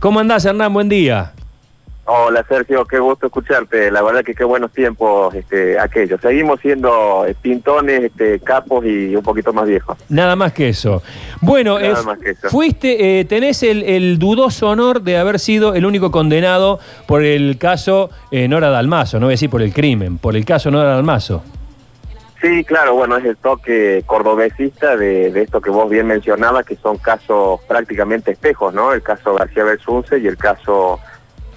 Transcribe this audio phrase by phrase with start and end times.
[0.00, 0.72] ¿Cómo andás, Hernán?
[0.72, 1.32] Buen día.
[2.10, 3.90] Hola Sergio, qué gusto escucharte.
[3.90, 6.18] La verdad que qué buenos tiempos este, aquellos.
[6.22, 9.98] Seguimos siendo eh, pintones, este, capos y un poquito más viejos.
[10.08, 11.02] Nada más que eso.
[11.42, 12.48] Bueno, Nada es- más que eso.
[12.48, 17.58] fuiste, eh, tenés el, el dudoso honor de haber sido el único condenado por el
[17.58, 20.94] caso eh, Nora Dalmazo, no voy a decir por el crimen, por el caso Nora
[20.94, 21.42] Dalmazo.
[22.40, 26.96] Sí, claro, bueno, es el toque cordobesista de, esto que vos bien mencionabas, que son
[26.98, 28.92] casos prácticamente espejos, ¿no?
[28.92, 31.00] El caso García Belsunce y el caso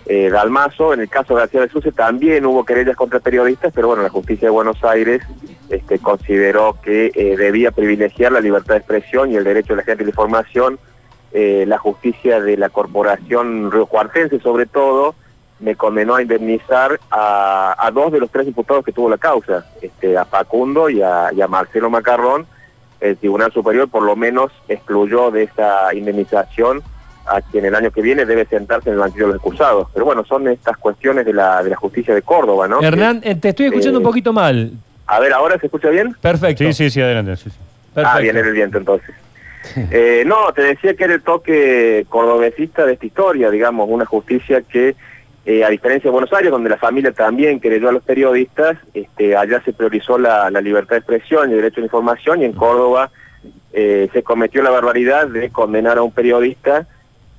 [0.08, 0.94] eh, Dalmazo.
[0.94, 4.52] En el caso García Belsunce también hubo querellas contra periodistas, pero bueno, la justicia de
[4.54, 5.22] Buenos Aires
[5.70, 9.84] este, consideró que eh, debía privilegiar la libertad de expresión y el derecho de la
[9.84, 10.80] gente a la información.
[11.32, 15.14] Eh, la justicia de la corporación riocuartense, sobre todo,
[15.62, 19.66] me condenó a indemnizar a, a dos de los tres diputados que tuvo la causa,
[19.82, 22.46] este, a Facundo y a, y a Marcelo Macarrón.
[23.00, 26.84] El Tribunal Superior por lo menos excluyó de esa indemnización
[27.26, 29.88] a quien el año que viene debe sentarse en el banquillo de los excusados.
[29.94, 32.82] Pero bueno, son estas cuestiones de la, de la justicia de Córdoba, ¿no?
[32.82, 34.72] Hernán, eh, te estoy escuchando eh, un poquito mal.
[35.08, 36.16] A ver, ¿ahora se escucha bien?
[36.22, 36.64] Perfecto.
[36.64, 37.36] Sí, sí, sí, adelante.
[37.38, 37.58] sí, sí.
[37.94, 38.18] perfecto.
[38.18, 39.14] Ah, bien, era el viento entonces.
[39.76, 44.62] Eh, no, te decía que era el toque cordobesista de esta historia, digamos, una justicia
[44.62, 44.96] que,
[45.44, 49.36] eh, a diferencia de Buenos Aires, donde la familia también creyó a los periodistas, este,
[49.36, 52.54] allá se priorizó la, libertad de expresión y el derecho a la información, y en
[52.54, 53.10] Córdoba
[53.74, 56.86] eh, se cometió la barbaridad de condenar a un periodista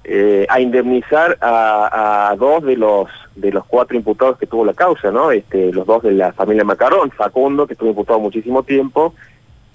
[0.05, 5.11] eh, a indemnizar a, dos de los de los cuatro imputados que tuvo la causa,
[5.11, 5.31] ¿no?
[5.31, 9.15] Este, los dos de la familia Macarrón, Facundo, que estuvo imputado muchísimo tiempo,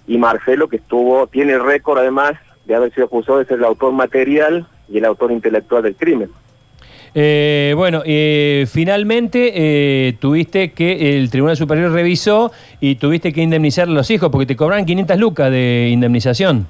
[0.05, 2.33] y Marcelo, que estuvo, tiene récord además
[2.65, 6.29] de haber sido acusado de ser el autor material y el autor intelectual del crimen.
[7.19, 13.87] Eh, bueno, eh, finalmente eh, tuviste que el Tribunal Superior revisó y tuviste que indemnizar
[13.87, 16.67] a los hijos porque te cobran 500 lucas de indemnización.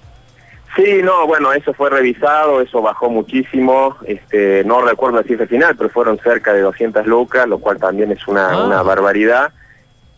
[0.77, 5.75] Sí, no, bueno, eso fue revisado, eso bajó muchísimo, este, no recuerdo la cifra final,
[5.75, 8.65] pero fueron cerca de 200 lucas, lo cual también es una, Ah.
[8.65, 9.51] una barbaridad.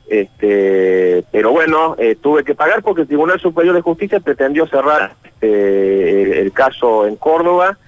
[0.07, 5.15] Este, pero bueno, eh, tuve que pagar porque el Tribunal Superior de Justicia pretendió cerrar
[5.23, 7.79] este, el, el caso en Córdoba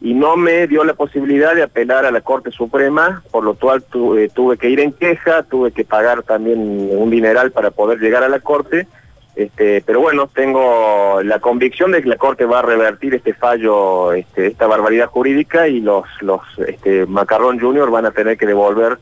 [0.00, 3.82] y no me dio la posibilidad de apelar a la Corte Suprema, por lo cual
[3.82, 6.58] tu- eh, tuve que ir en queja, tuve que pagar también
[6.92, 8.86] un dineral para poder llegar a la Corte.
[9.34, 14.12] Este, pero bueno, tengo la convicción de que la Corte va a revertir este fallo,
[14.12, 18.98] este, esta barbaridad jurídica y los, los este, Macarrón Junior van a tener que devolver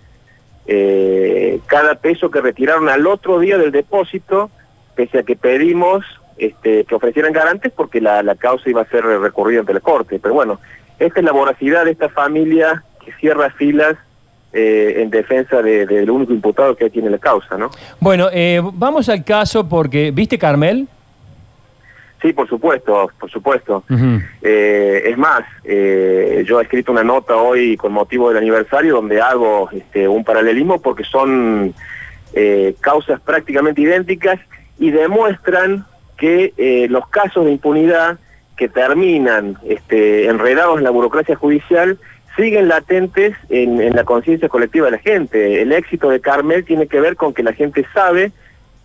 [0.67, 4.51] eh, cada peso que retiraron al otro día del depósito,
[4.95, 6.05] pese a que pedimos
[6.39, 10.19] este, que ofrecieran garantes porque la, la causa iba a ser recurrida ante la Corte.
[10.21, 10.61] Pero bueno,
[10.99, 13.97] esta es la voracidad de esta familia que cierra filas
[14.53, 17.71] eh, en defensa de- del único imputado que tiene la causa, ¿no?
[18.01, 20.89] Bueno, eh, vamos al caso porque, ¿viste Carmel?
[22.23, 23.85] Sí, por supuesto, por supuesto.
[24.41, 29.21] Eh, es más, eh, yo he escrito una nota hoy con motivo del aniversario donde
[29.21, 31.75] hago este, un paralelismo porque son
[32.33, 34.41] eh, causas prácticamente idénticas
[34.79, 35.85] y demuestran
[36.17, 38.19] que eh, los casos de impunidad
[38.57, 41.99] que terminan este, enredados en la burocracia judicial
[42.37, 45.63] siguen latentes en, en la conciencia colectiva de la gente.
[45.63, 48.33] El éxito de Carmel tiene que ver con que la gente sabe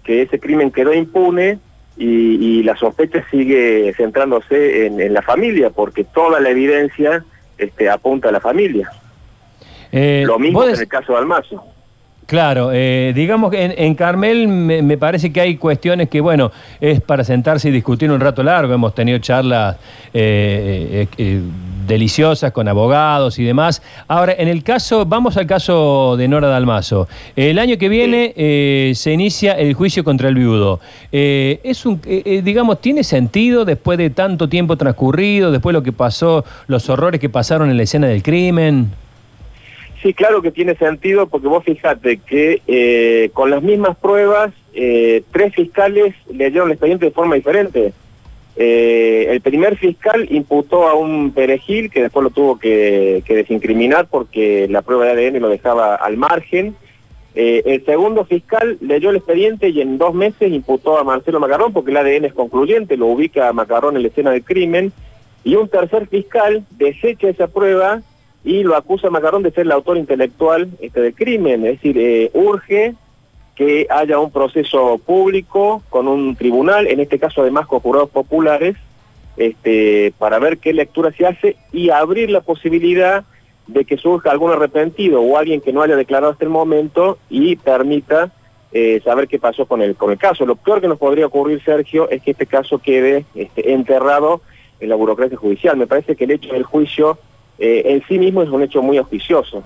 [0.03, 1.59] que ese crimen quedó impune
[1.97, 7.23] y, y la sospecha sigue centrándose en, en la familia, porque toda la evidencia
[7.57, 8.89] este, apunta a la familia.
[9.91, 11.63] Eh, Lo mismo en el caso de Almazo.
[12.31, 16.49] Claro, eh, digamos que en, en Carmel me, me parece que hay cuestiones que, bueno,
[16.79, 18.73] es para sentarse y discutir un rato largo.
[18.73, 19.75] Hemos tenido charlas
[20.13, 21.41] eh, eh, eh,
[21.85, 23.81] deliciosas con abogados y demás.
[24.07, 27.09] Ahora, en el caso, vamos al caso de Nora Dalmazo.
[27.35, 30.79] El año que viene eh, se inicia el juicio contra el viudo.
[31.11, 36.45] Es un, digamos, ¿tiene sentido después de tanto tiempo transcurrido, después de lo que pasó,
[36.67, 38.93] los horrores que pasaron en la escena del crimen?
[40.01, 45.23] Sí, claro que tiene sentido, porque vos fijate que eh, con las mismas pruebas, eh,
[45.31, 47.93] tres fiscales leyeron el expediente de forma diferente.
[48.55, 54.67] Eh, el primer fiscal imputó a un perejil que después lo tuvo que, desincriminar porque
[54.69, 56.75] la prueba de ADN lo dejaba al margen.
[57.33, 61.71] Eh, el segundo fiscal leyó el expediente y en dos meses imputó a Marcelo Macarrón
[61.71, 64.91] porque el ADN es concluyente, lo ubica a Macarrón en la escena del crimen.
[65.43, 68.01] Y un tercer fiscal desecha esa prueba
[68.43, 71.65] y lo acusa a Macarrón de ser el autor intelectual este, del crimen.
[71.65, 72.95] Es decir, eh, urge
[73.55, 78.75] que haya un proceso público con un tribunal, en este caso además con jurados populares,
[79.37, 83.23] este, para ver qué lectura se hace y abrir la posibilidad
[83.67, 87.55] de que surja algún arrepentido o alguien que no haya declarado hasta el momento y
[87.55, 88.31] permita
[88.73, 90.45] eh, saber qué pasó con el, con el caso.
[90.45, 94.41] Lo peor que nos podría ocurrir, Sergio, es que este caso quede este, enterrado
[94.79, 95.77] en la burocracia judicial.
[95.77, 97.17] Me parece que el hecho del juicio
[97.61, 99.63] eh, en sí mismo es un hecho muy auspicioso.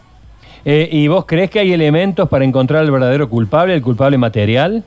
[0.66, 4.84] Eh, ¿Y vos crees que hay elementos para encontrar al verdadero culpable, el culpable material?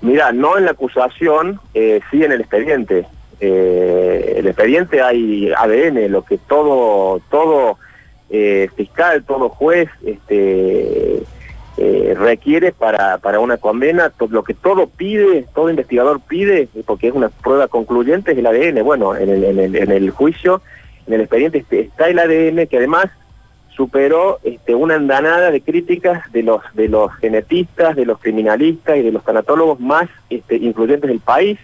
[0.00, 3.04] Mira, no en la acusación, eh, sí en el expediente.
[3.40, 7.78] Eh, el expediente hay ADN, lo que todo todo
[8.76, 11.20] fiscal, todo juez este,
[12.14, 17.28] requiere para, para una condena, lo que todo pide, todo investigador pide, porque es una
[17.28, 18.84] prueba concluyente, es el ADN.
[18.84, 20.62] Bueno, en el, en el, en el juicio,
[21.06, 23.06] en el expediente está el ADN que además
[23.80, 29.02] superó este, una andanada de críticas de los de los genetistas, de los criminalistas y
[29.02, 31.58] de los tanatólogos más este, influyentes del país,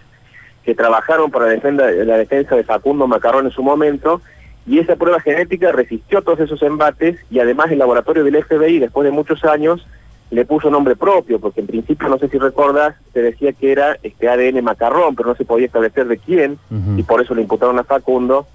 [0.63, 4.21] que trabajaron para la defensa, la defensa de Facundo Macarrón en su momento,
[4.65, 9.05] y esa prueba genética resistió todos esos embates, y además el laboratorio del FBI, después
[9.05, 9.87] de muchos años,
[10.29, 13.97] le puso nombre propio, porque en principio, no sé si recordas, se decía que era
[14.03, 16.57] este ADN Macarrón, pero no se podía establecer de quién,
[16.97, 18.45] y por eso le imputaron a Facundo,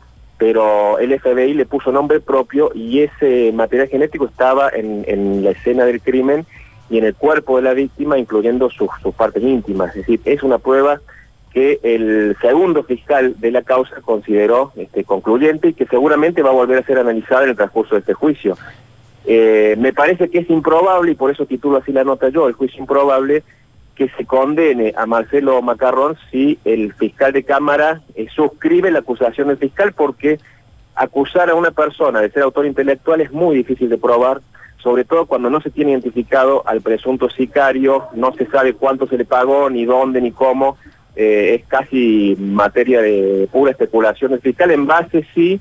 [0.42, 5.84] pero el FBI le puso nombre propio y ese material genético estaba en, la escena
[5.84, 6.44] del crimen
[6.90, 9.90] y en el cuerpo de la víctima, incluyendo sus, partes íntimas.
[9.90, 11.00] Es decir, es una prueba
[11.52, 16.54] que el segundo fiscal de la causa consideró este, concluyente y que seguramente va a
[16.54, 18.58] volver a ser analizada en el transcurso de este juicio.
[19.24, 22.54] Eh, me parece que es improbable, y por eso titulo así la nota yo, el
[22.54, 23.44] juicio improbable,
[23.94, 29.48] que se condene a Marcelo Macarrón si el fiscal de Cámara eh, suscribe la acusación
[29.48, 30.38] del fiscal porque
[30.94, 34.40] acusar a una persona de ser autor intelectual es muy difícil de probar,
[34.78, 39.16] sobre todo cuando no se tiene identificado al presunto sicario, no se sabe cuánto se
[39.16, 40.76] le pagó, ni dónde, ni cómo,
[41.14, 45.60] eh, es casi materia de pura especulación del fiscal en base sí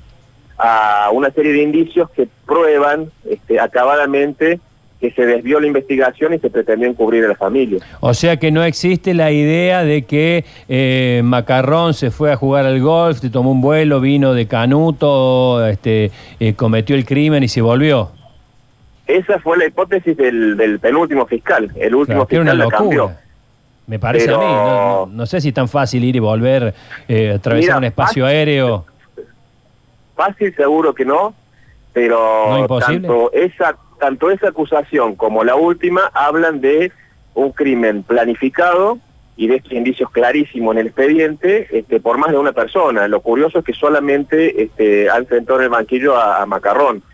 [0.58, 4.60] a una serie de indicios que prueban este, acabadamente
[5.02, 7.84] que se desvió la investigación y se pretendió encubrir a la familia.
[7.98, 12.66] O sea que no existe la idea de que eh, Macarrón se fue a jugar
[12.66, 17.48] al golf, te tomó un vuelo, vino de Canuto, este, eh, cometió el crimen y
[17.48, 18.12] se volvió.
[19.08, 21.72] Esa fue la hipótesis del, penúltimo fiscal.
[21.74, 23.10] El último fiscal la cambió.
[23.88, 25.12] Me parece a mí.
[25.12, 26.74] No, sé si es tan fácil ir y volver,
[27.08, 28.86] eh, atravesar un espacio aéreo.
[30.14, 31.34] Fácil seguro que no,
[31.92, 33.08] pero ¿No imposible?
[33.08, 36.90] tanto esa tanto esa acusación como la última hablan de
[37.34, 38.98] un crimen planificado
[39.36, 43.06] y de estos indicios clarísimos en el expediente este, por más de una persona.
[43.06, 47.04] Lo curioso es que solamente este, han sentado en el banquillo a, Macarrón,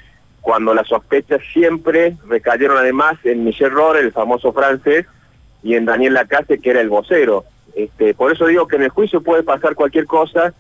[0.41, 5.05] cuando las sospechas siempre recayeron además en Michel Rohr, el famoso francés,
[5.63, 7.45] y en Daniel Lacasse, que era el vocero.
[7.77, 10.55] Este, por eso digo que en el juicio puede pasar cualquier cosa,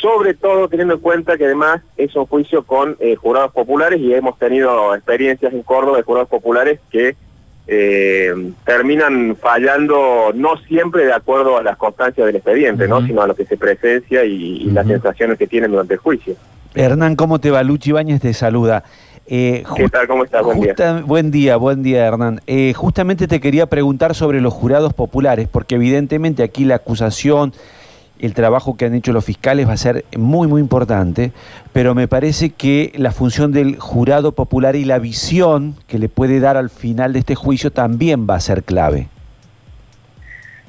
[0.00, 4.12] sobre todo teniendo en cuenta que además es un juicio con eh, jurados populares y
[4.12, 7.16] hemos tenido experiencias en Córdoba de jurados populares que
[7.68, 8.32] eh,
[8.64, 13.04] terminan fallando no siempre de acuerdo a las constancias del expediente, ¿no?
[13.04, 16.36] sino a lo que se presencia y, las sensaciones que tienen durante el juicio.
[16.74, 17.62] Hernán, ¿cómo te va?
[17.62, 18.84] Luchi Ibáñez te saluda.
[19.26, 20.06] Eh, ¿Qué tal?
[20.06, 20.44] ¿Cómo estás?
[20.44, 20.74] Buen día.
[21.04, 22.40] Buen día, buen día, Hernán.
[22.76, 27.52] justamente te quería preguntar sobre los jurados populares, porque evidentemente aquí la acusación
[28.20, 31.32] el trabajo que han hecho los fiscales va a ser muy, muy importante,
[31.72, 36.40] pero me parece que la función del jurado popular y la visión que le puede
[36.40, 39.08] dar al final de este juicio también va a ser clave.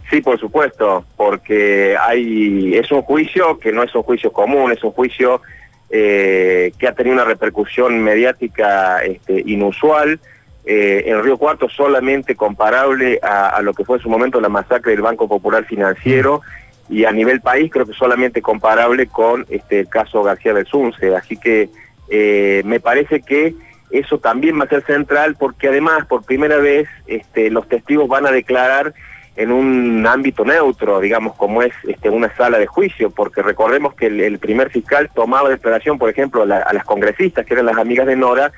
[0.09, 4.81] Sí, por supuesto, porque hay es un juicio que no es un juicio común, es
[4.83, 5.41] un juicio
[5.89, 10.19] eh, que ha tenido una repercusión mediática este, inusual.
[10.65, 14.49] Eh, en Río Cuarto solamente comparable a, a, lo que fue en su momento la
[14.49, 16.41] masacre del Banco Popular Financiero
[16.89, 21.15] y a nivel país creo que solamente comparable con este el caso García del Sunce.
[21.15, 21.69] Así que
[22.09, 23.55] eh, me parece que
[23.91, 28.25] eso también va a ser central porque además por primera vez este, los testigos van
[28.25, 28.93] a declarar
[29.37, 34.07] en un ámbito neutro, digamos, como es este, una sala de juicio, porque recordemos que
[34.07, 38.15] el, primer fiscal tomaba declaración, por ejemplo, a las congresistas, que eran las amigas de
[38.15, 38.51] Nora,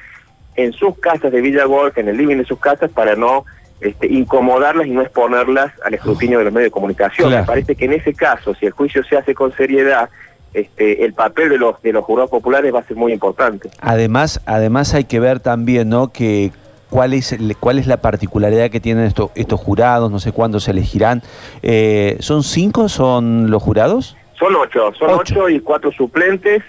[0.56, 3.44] en sus casas de Villa Golf, en el living de sus casas, para no
[3.82, 7.32] este, incomodarlas y no exponerlas al escrutinio de los medios de comunicación.
[7.32, 10.10] Me parece que en ese caso, si el juicio se hace con seriedad,
[10.54, 13.70] este, el papel de los de los jurados populares va a ser muy importante.
[13.82, 16.12] Además, además hay que ver también, ¿no?
[16.12, 16.52] Que
[16.90, 20.72] cuál es cuál es la particularidad que tienen estos estos jurados, no sé cuándo se
[20.72, 21.22] elegirán.
[21.62, 22.90] Eh, ¿Son cinco?
[22.90, 24.18] ¿Son los jurados?
[24.38, 26.64] Son ocho, son ocho y cuatro suplentes.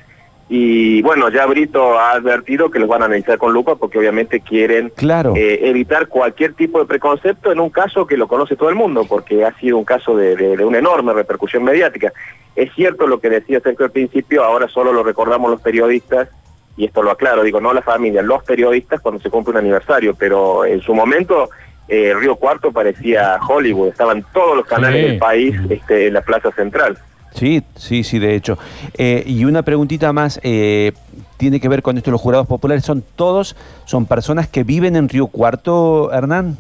[0.53, 4.41] Y bueno, ya Brito ha advertido que los van a analizar con lupa porque obviamente
[4.41, 4.93] quieren
[5.37, 9.07] eh, evitar cualquier tipo de preconcepto en un caso que lo conoce todo el mundo,
[9.09, 12.13] porque ha sido un caso de, de, una enorme repercusión mediática.
[12.57, 16.29] Es cierto lo que decía Sergio al principio, ahora solo lo recordamos los periodistas,
[16.77, 20.17] y esto lo aclaro, digo, no la familia, los periodistas cuando se cumple un aniversario,
[20.17, 21.49] pero en su momento
[21.87, 26.51] eh, Río Cuarto parecía Hollywood, estaban todos los canales del país este, en la plaza
[26.51, 26.99] central.
[27.35, 28.59] Sí, sí, sí, de hecho.
[28.97, 30.93] Eh, y una preguntita más, eh,
[31.37, 35.09] tiene que ver con esto, los jurados populares, ¿son todos, son personas que viven en
[35.09, 36.57] Río Cuarto, Hernán?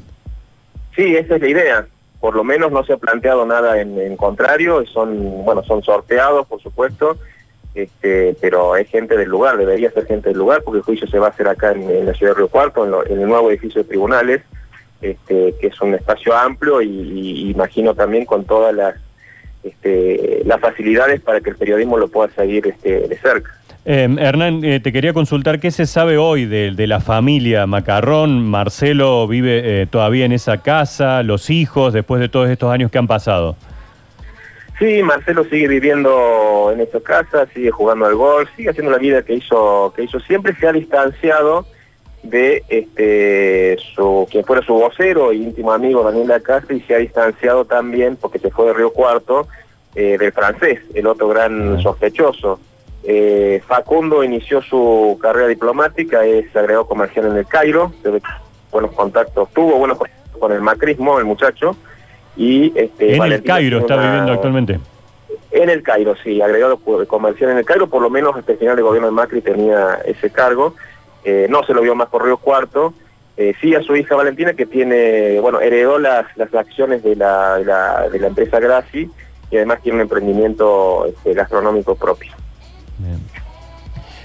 [0.94, 1.86] Sí, esa es la idea.
[2.20, 6.60] Por lo menos no se ha planteado nada en, contrario, son, bueno, son sorteados, por
[6.60, 7.16] supuesto,
[7.74, 11.18] este, pero es gente del lugar, debería ser gente del lugar, porque el juicio se
[11.18, 13.88] va a hacer acá en, la ciudad de Río Cuarto, en, el nuevo edificio de
[13.88, 14.42] tribunales,
[15.00, 18.96] este, que es un espacio amplio y imagino también con todas las
[19.62, 23.54] este, las facilidades para que el periodismo lo pueda seguir este, de cerca.
[23.84, 28.46] Em, Hernán, eh, te quería consultar qué se sabe hoy de, la familia Macarrón.
[28.46, 32.98] Marcelo vive eh, todavía en esa casa, los hijos, después de todos estos años que
[32.98, 33.56] han pasado.
[34.78, 39.22] Sí, Marcelo sigue viviendo en esta casa, sigue jugando al golf, sigue haciendo la vida
[39.22, 41.66] que hizo, que hizo siempre, se ha distanciado
[42.22, 46.98] de este su quien fuera su vocero e íntimo amigo Daniel Casa y se ha
[46.98, 49.48] distanciado también porque se fue de Río Cuarto
[49.94, 52.60] eh, del francés, el otro gran sospechoso.
[53.02, 57.92] Eh, Facundo inició su carrera diplomática, es agregado comercial en el Cairo,
[58.70, 61.76] buenos contactos, tuvo buenos contactos con el macrismo, el muchacho,
[62.36, 64.78] y este, en el Cairo está viviendo actualmente.
[65.50, 68.76] En el Cairo, sí, agregado comercial en el Cairo, por lo menos hasta el final
[68.76, 70.74] del gobierno de Macri tenía ese cargo.
[71.24, 72.94] Eh, no se lo vio más por Río Cuarto,
[73.36, 77.58] eh, sí a su hija Valentina que tiene, bueno, heredó las, las acciones de la,
[78.10, 79.10] de la, empresa Graci
[79.50, 82.32] y además tiene un emprendimiento este, gastronómico propio.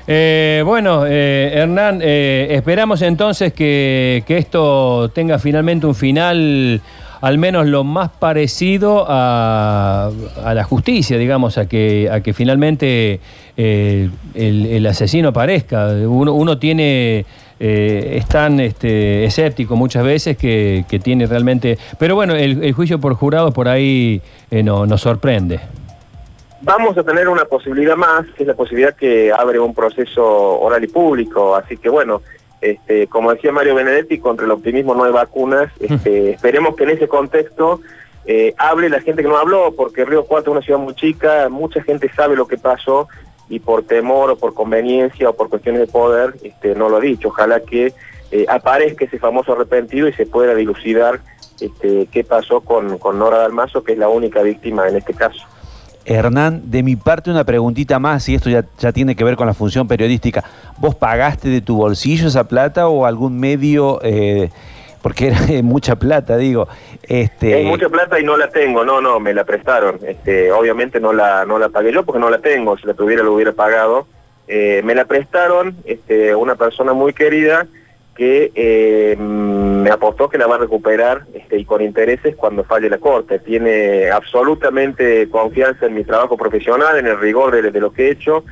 [0.08, 6.82] Eh, bueno, Hernán, esperamos entonces que, que esto tenga finalmente un final
[7.26, 10.12] al menos lo más parecido a,
[10.54, 13.20] la justicia, digamos, a que, a que finalmente
[13.58, 15.88] eh, el, asesino aparezca.
[16.08, 17.26] Uno, tiene,
[17.60, 21.80] eh, es tan este, escéptico muchas veces que, tiene realmente...
[21.98, 25.60] Pero bueno, el, juicio por jurado por ahí eh, no, nos sorprende.
[26.62, 30.24] Vamos a tener una posibilidad más, que es la posibilidad que abre un proceso
[30.60, 32.22] oral y público, así que bueno,
[32.72, 35.72] este, como decía Mario Benedetti, contra el optimismo no hay vacunas.
[35.80, 37.82] Este, esperemos que en ese contexto
[38.26, 41.48] eh, hable la gente que no habló, porque Río Cuarto es una ciudad muy chica,
[41.50, 43.08] mucha gente sabe lo que pasó
[43.50, 47.02] y por temor o por conveniencia o por cuestiones de poder este, no lo ha
[47.02, 47.28] dicho.
[47.28, 47.94] Ojalá que
[48.32, 51.22] eh, aparezca ese famoso arrepentido y se pueda dilucidar
[51.60, 55.46] este, qué pasó con, con Nora Dalmazo, que es la única víctima en este caso.
[56.06, 59.54] Hernán, de mi parte una preguntita más, y esto ya, tiene que ver con la
[59.54, 60.44] función periodística.
[60.78, 64.50] ¿Vos pagaste de tu bolsillo esa plata o algún medio, eh,
[65.02, 66.68] porque era mucha plata, digo?
[67.04, 67.62] Este...
[67.62, 70.00] Es mucha plata y no la tengo, no, no, me la prestaron.
[70.06, 73.24] Este, obviamente no la, no la pagué yo porque no la tengo, si la tuviera
[73.24, 74.08] lo hubiera pagado.
[74.48, 77.66] Eh, me la prestaron este, una persona muy querida
[78.16, 82.90] que eh, me apostó que la va a recuperar este, y con intereses cuando falle
[82.90, 83.40] la Corte.
[83.40, 88.46] Tiene absolutamente confianza en mi trabajo profesional, en el rigor de, lo que he hecho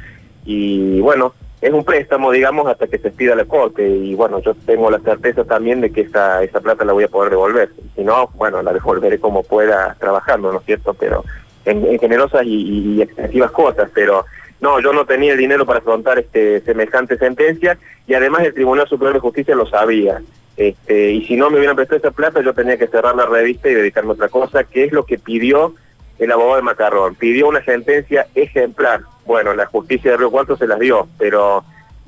[0.46, 4.54] y bueno, es un préstamo, digamos, hasta que se expida la Corte y bueno, yo
[4.54, 7.70] tengo la certeza también de que esa, esa plata la voy a poder devolver.
[7.96, 10.94] Si no, bueno, la devolveré como pueda trabajando, ¿no es cierto?
[10.94, 11.24] Pero
[11.64, 14.26] en, generosas y, y extensivas cosas, pero
[14.64, 17.78] no, yo no tenía el dinero para afrontar este, semejante sentencia
[18.08, 20.22] y además el Tribunal Superior de Justicia lo sabía.
[20.56, 23.68] Este, y si no me hubieran prestado esa plata, yo tenía que cerrar la revista
[23.70, 25.76] y dedicarme a otra cosa, que es lo que pidió
[26.18, 27.16] el abogado de Macarrón.
[27.16, 29.02] Pidió una sentencia ejemplar.
[29.26, 31.66] Bueno, la justicia de Río Cuarto se las dio, pero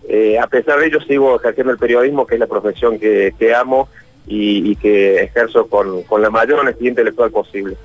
[0.08, 3.90] eh, a pesar de ello sigo ejerciendo el periodismo, que es la profesión que, amo
[4.28, 7.76] y, que ejerzo con, con la mayor honestidad intelectual posible.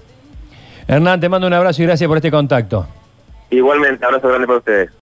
[0.86, 2.86] Hernán, te mando un abrazo y gracias por este contacto.
[3.50, 4.90] Igualmente, abrazo grande para ustedes.